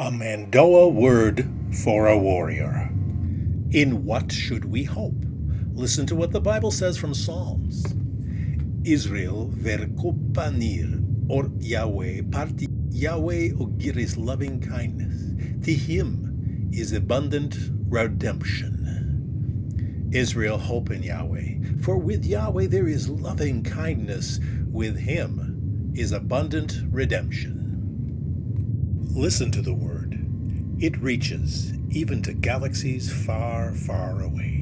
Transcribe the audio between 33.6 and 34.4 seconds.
far